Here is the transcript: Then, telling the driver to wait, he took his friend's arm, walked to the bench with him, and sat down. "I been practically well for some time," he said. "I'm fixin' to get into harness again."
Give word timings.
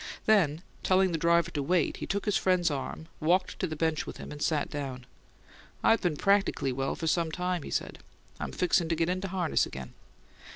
Then, 0.25 0.63
telling 0.81 1.11
the 1.11 1.19
driver 1.19 1.51
to 1.51 1.61
wait, 1.61 1.97
he 1.97 2.07
took 2.07 2.25
his 2.25 2.35
friend's 2.35 2.71
arm, 2.71 3.07
walked 3.19 3.59
to 3.59 3.67
the 3.67 3.75
bench 3.75 4.07
with 4.07 4.17
him, 4.17 4.31
and 4.31 4.41
sat 4.41 4.67
down. 4.67 5.05
"I 5.83 5.95
been 5.97 6.17
practically 6.17 6.71
well 6.71 6.95
for 6.95 7.05
some 7.05 7.31
time," 7.31 7.61
he 7.61 7.69
said. 7.69 7.99
"I'm 8.39 8.51
fixin' 8.51 8.89
to 8.89 8.95
get 8.95 9.09
into 9.09 9.27
harness 9.27 9.67
again." 9.67 9.93